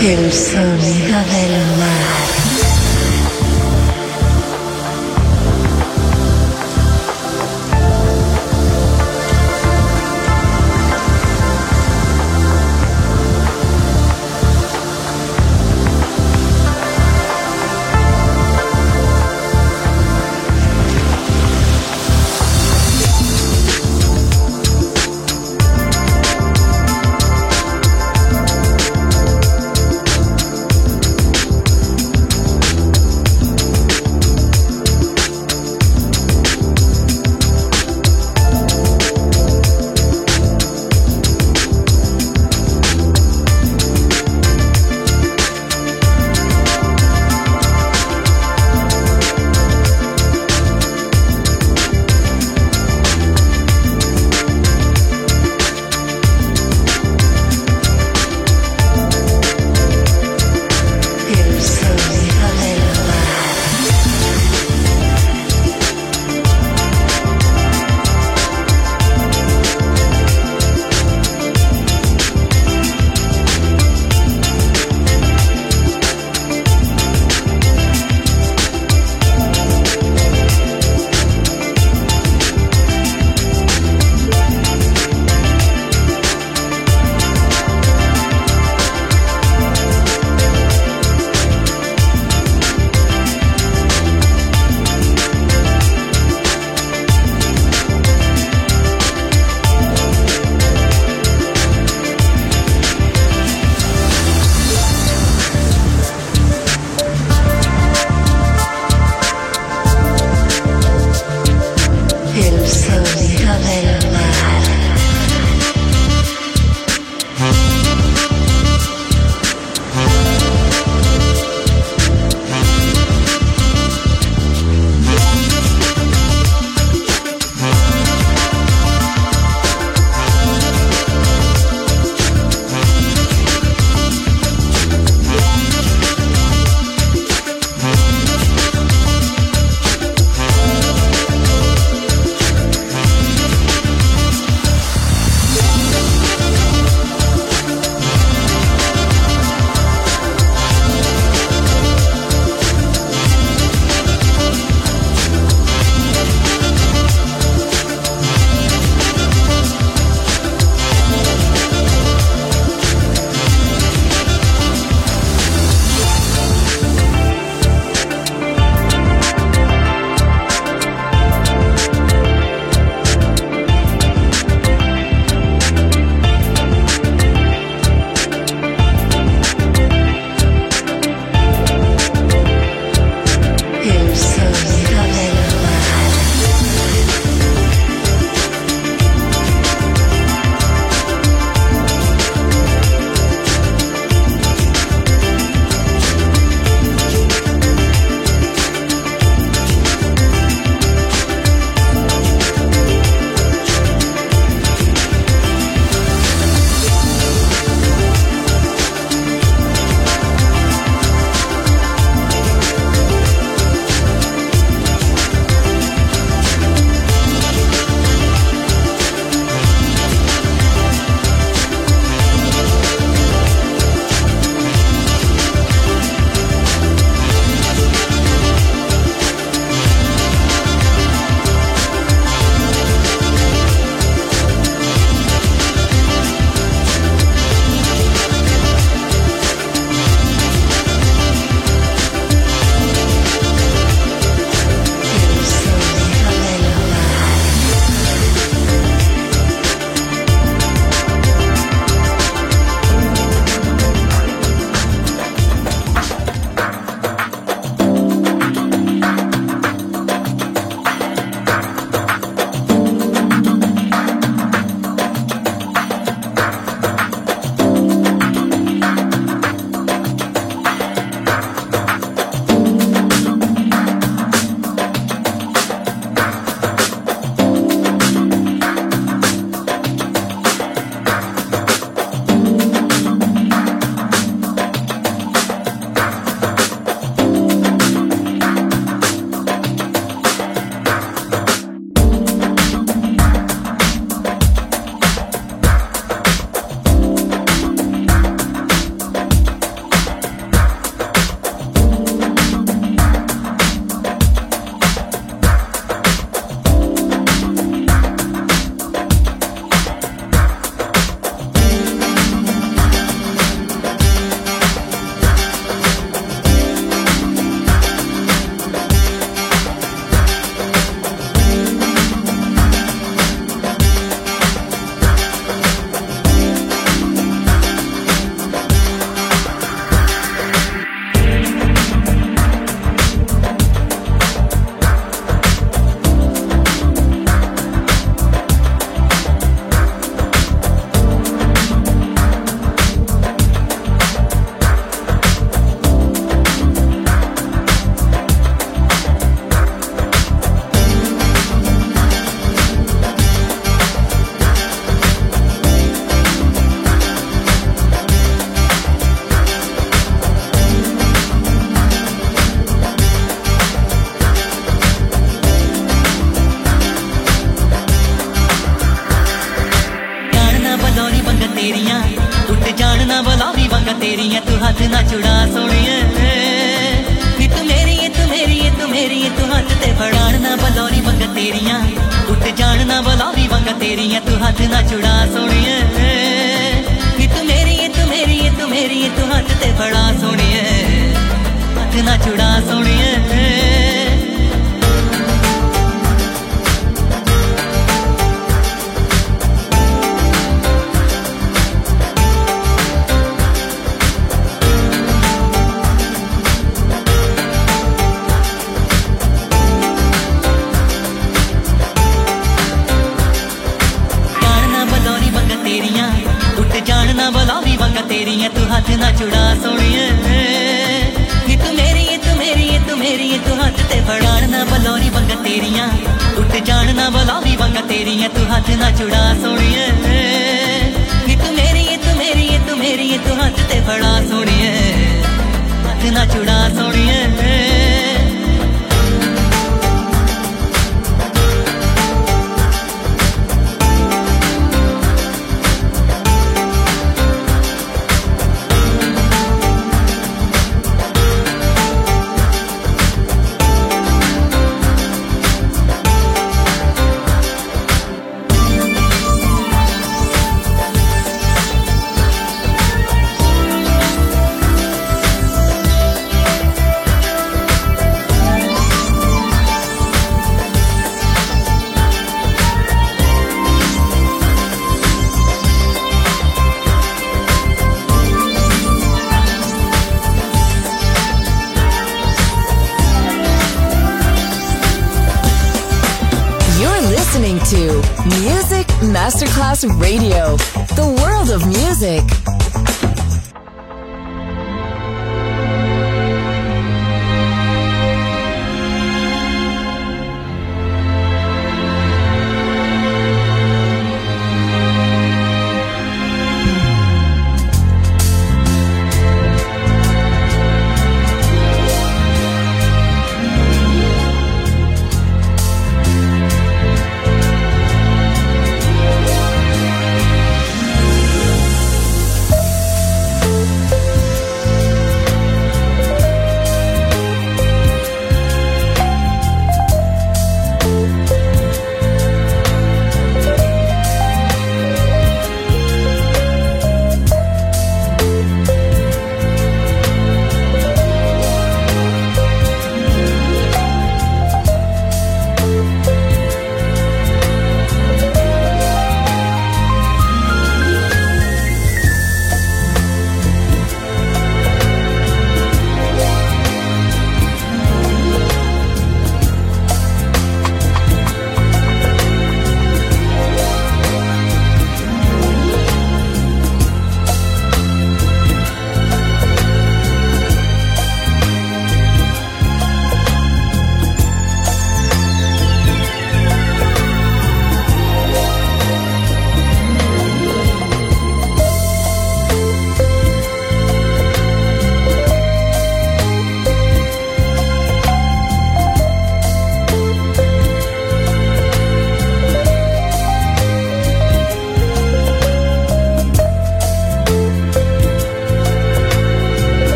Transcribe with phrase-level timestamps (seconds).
[0.00, 1.77] Eu sou de los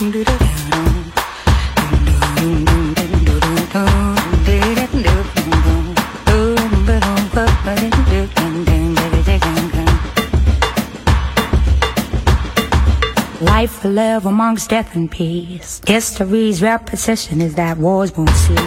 [0.00, 0.12] Life,
[13.72, 15.82] for love amongst death and peace.
[15.86, 18.58] History's repetition is that wars won't cease.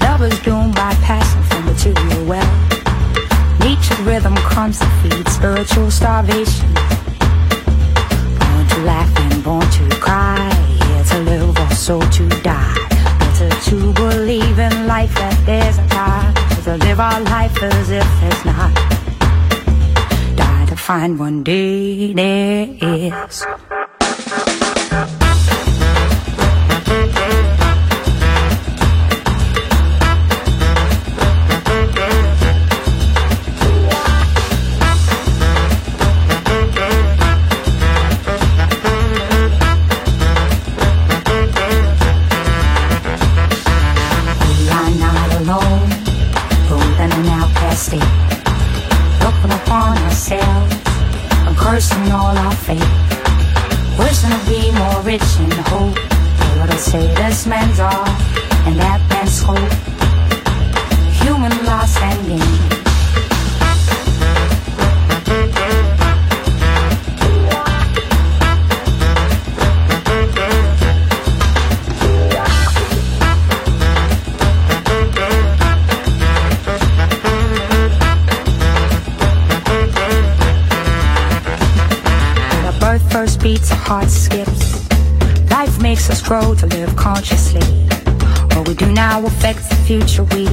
[0.00, 3.58] Love is doomed by passion for material wealth.
[3.58, 6.72] Nature's rhythm comes to feed spiritual starvation.
[8.38, 9.93] Born to laugh and born to
[11.74, 12.74] so to die.
[13.18, 16.34] Better to believe in life that there's a God.
[16.64, 18.74] To live our life as if there's not.
[20.36, 23.44] Die to find one day there is.
[89.84, 90.46] future we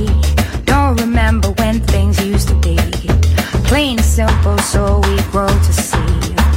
[0.66, 2.76] don't remember when things used to be.
[3.70, 5.98] Plain and simple, so we grow to see.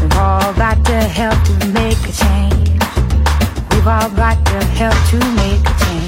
[0.00, 2.70] We've all got to help to make a change.
[3.70, 6.03] We've all got to help to make a change.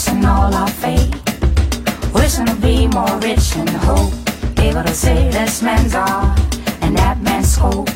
[0.00, 1.14] wishing all our fate.
[2.14, 4.12] Wishing to be more rich and hope.
[4.58, 6.24] Able to say this man's all
[6.80, 7.90] and that man's hope.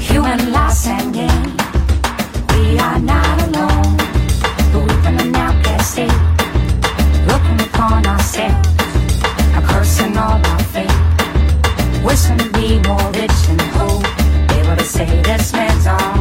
[0.00, 1.44] Human loss and gain.
[2.52, 3.96] We are not alone.
[4.72, 6.18] But we've been in our state.
[7.30, 8.68] Looking upon ourselves.
[9.54, 10.98] And cursing all our fate.
[12.02, 14.06] Wishing to be more rich and hope.
[14.56, 16.11] Able to say this man's all.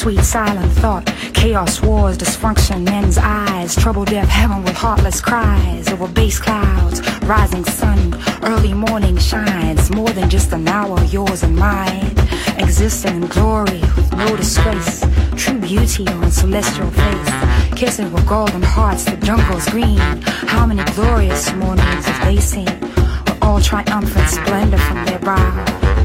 [0.00, 1.06] Sweet silent thought.
[1.34, 3.74] Chaos wars, dysfunction, men's eyes.
[3.76, 5.88] Trouble, death, heaven with heartless cries.
[5.88, 9.90] Over base clouds, rising sun, early morning shines.
[9.90, 12.14] More than just an hour, yours and mine.
[12.58, 15.04] Existing in glory with no disgrace.
[15.36, 17.30] True beauty on celestial face.
[17.74, 19.98] Kissing with golden hearts, the jungle's green.
[20.54, 22.68] How many glorious mornings have they seen?
[23.42, 25.50] All triumphant splendor from their brow.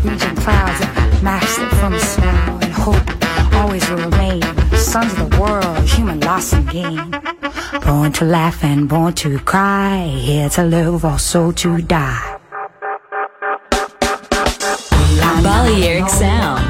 [0.04, 3.25] Reaching clouds of master from smile and hope
[3.56, 4.42] always will remain.
[4.76, 7.12] Sons of the world, human loss and gain.
[7.86, 10.06] Born to laugh and born to cry.
[10.08, 12.40] Here to live, also to die.
[15.44, 16.66] Balearic Sound.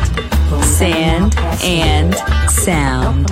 [0.63, 2.13] Sand and
[2.49, 3.29] Sound.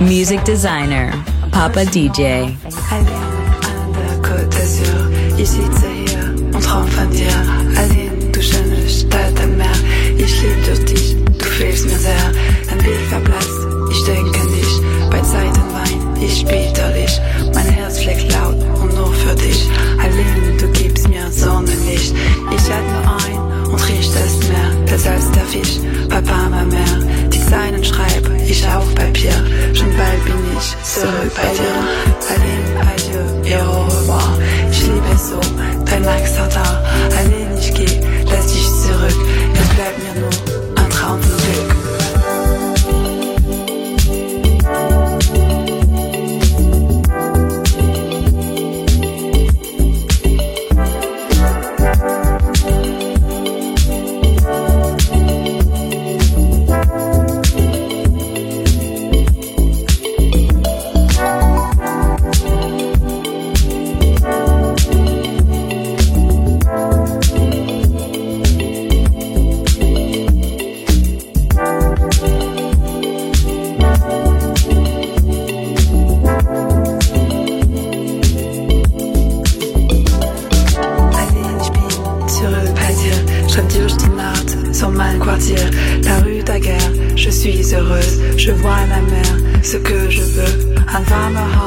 [0.00, 1.12] Music designer,
[1.52, 2.56] Papa DJ.
[5.38, 7.32] Ici, hier, on trompe von dir.
[7.78, 9.39] Aline, du schöne Stadt am
[26.22, 29.32] Papa, ma Meer, die Zeilen schreibe ich auf Papier,
[29.74, 31.76] schon bald bin ich zurück bei dir,
[32.30, 34.38] allein, adieu, et au revoir,
[34.70, 35.40] ich liebe so,
[35.86, 36.82] dein da,
[37.16, 38.00] allein ich geh,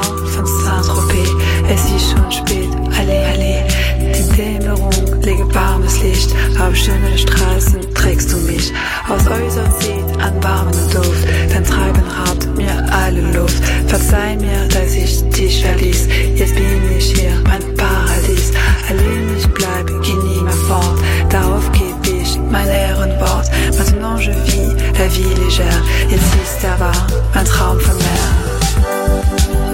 [0.04, 1.30] von Saint-Tropez.
[1.68, 3.74] Es ist schon spät Allez, allez.
[3.98, 8.72] Die Dämmerung lege warmes Licht Auf schöne Straßen trägst du mich
[9.08, 11.26] Aus äußer sieht an warmen Duft.
[11.50, 13.62] Dein Treiben raubt mir alle Luft.
[13.86, 16.08] Verzeih mir, dass ich dich verließ.
[16.34, 18.52] Jetzt bin ich hier, mein Paradies.
[18.88, 20.98] Allein ich bleib, geh nie mehr fort.
[21.30, 23.50] Darauf gebe ich mein Ehrenwort.
[23.78, 25.82] Maintenant je vis la vie légère.
[26.08, 29.73] Jetzt ist der war mein Traum von Meer.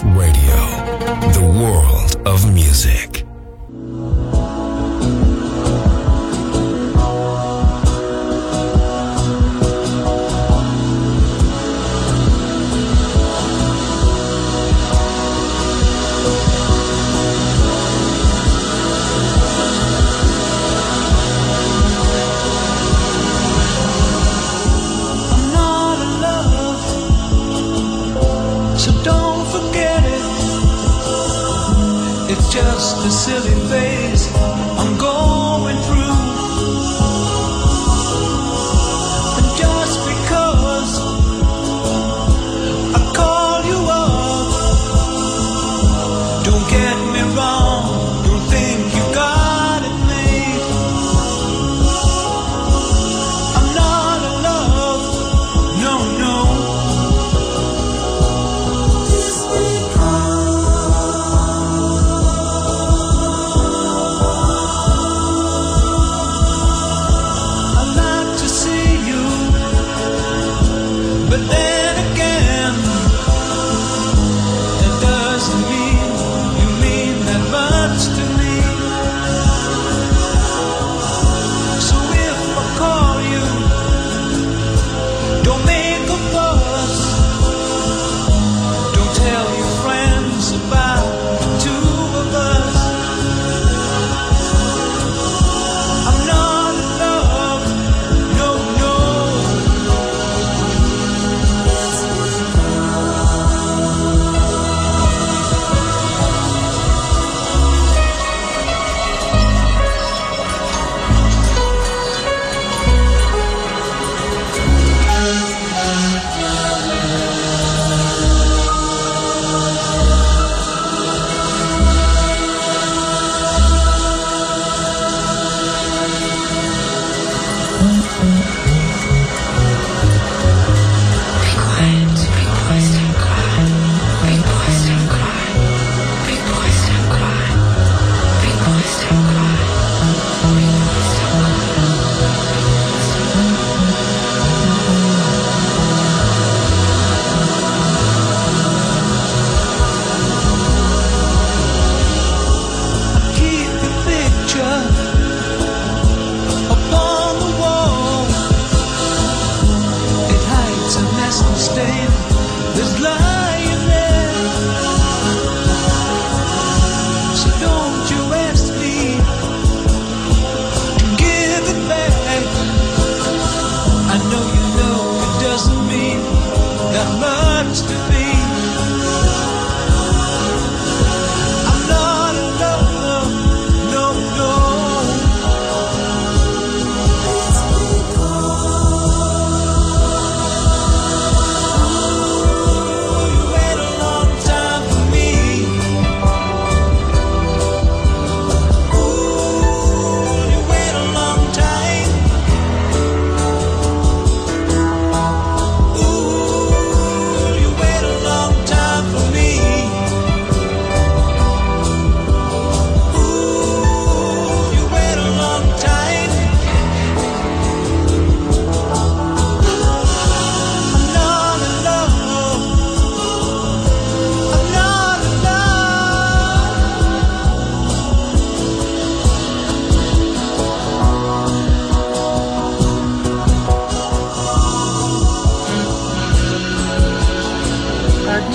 [0.00, 0.51] Radio.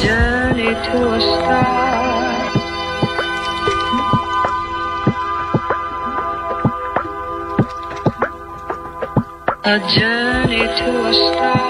[0.02, 1.68] journey to a star.
[9.64, 11.67] A journey to a star.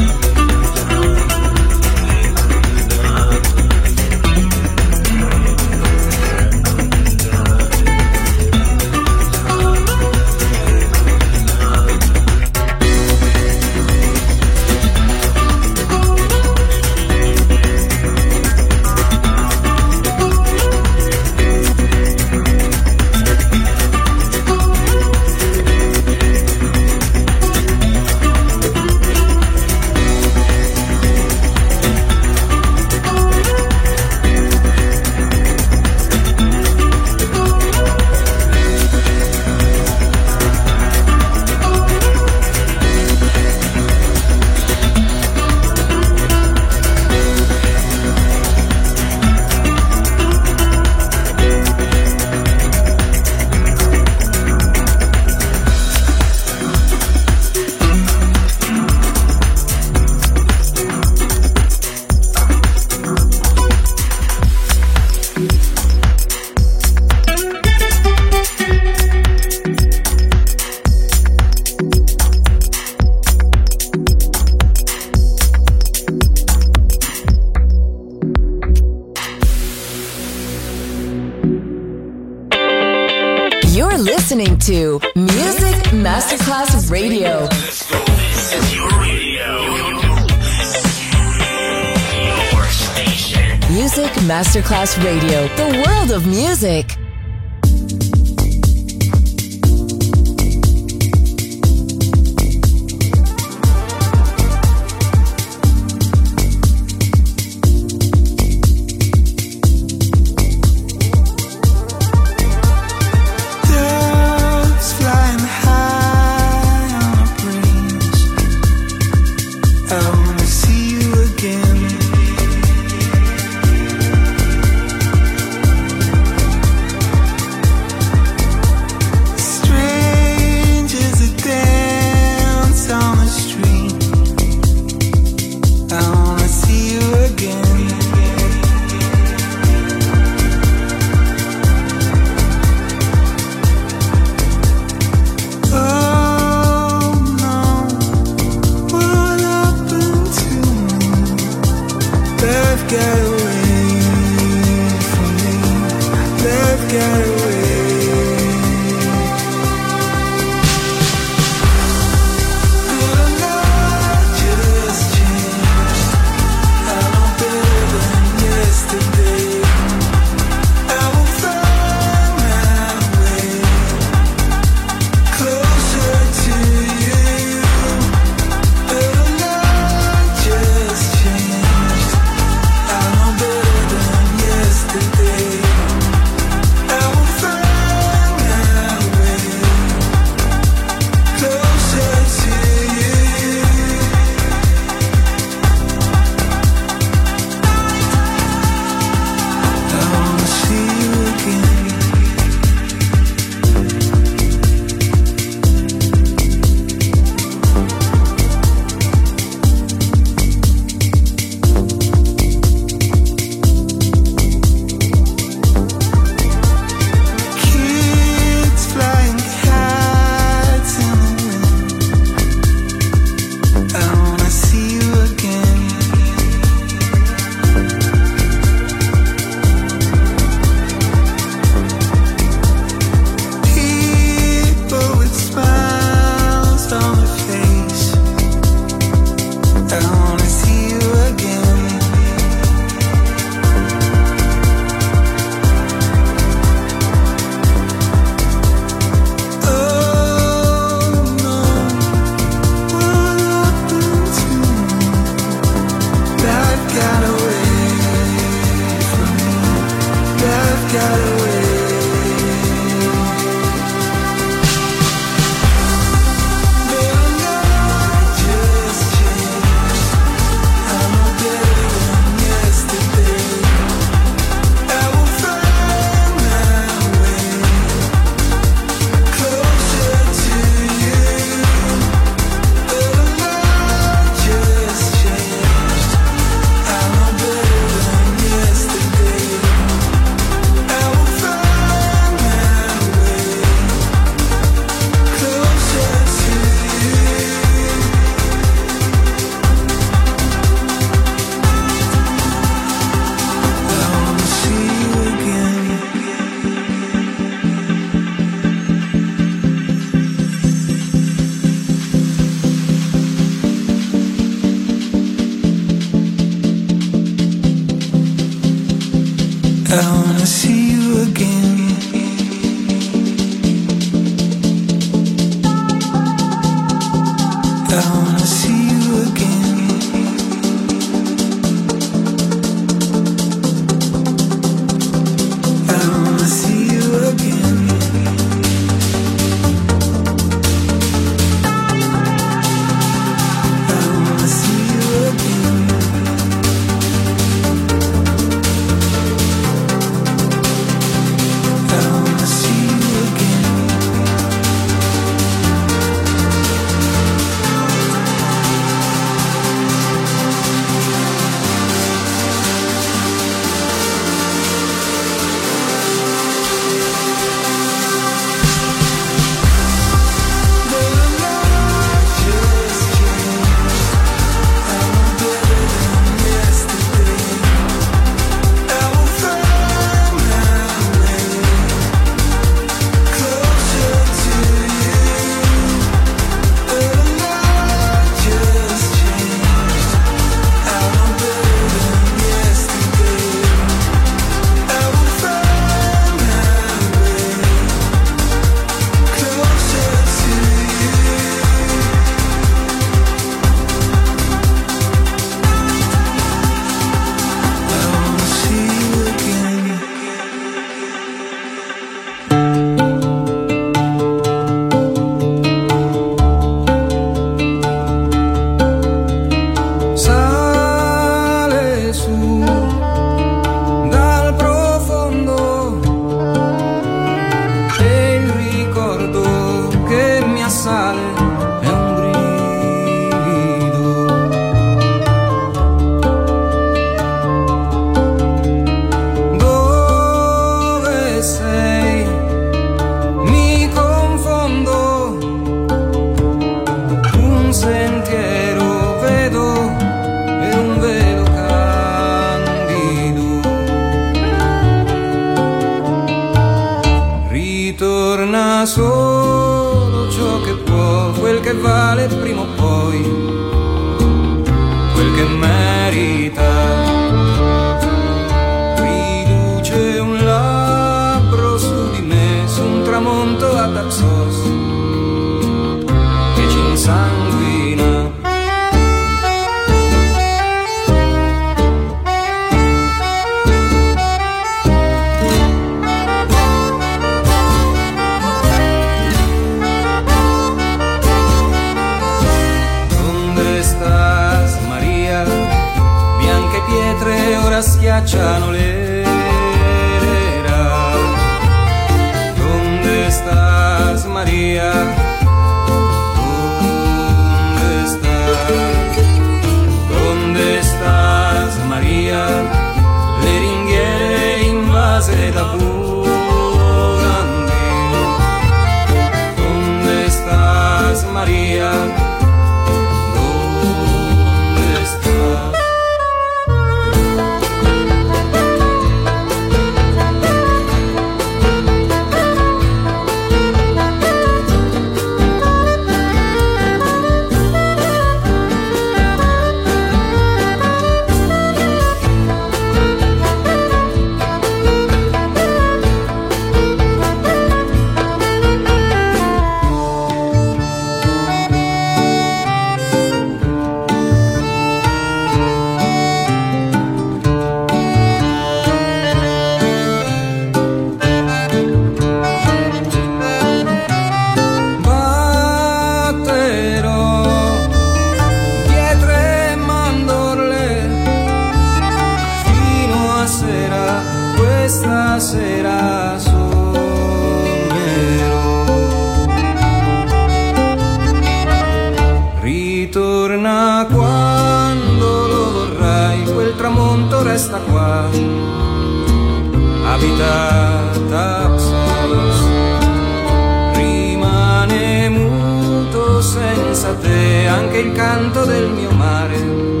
[597.91, 600.00] che il canto del mio mare